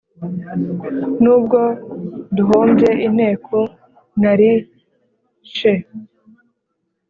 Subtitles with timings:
[1.23, 1.59] N’ubwo
[2.35, 3.57] duhombye inteko
[4.21, 4.51] nari
[5.55, 5.73] !she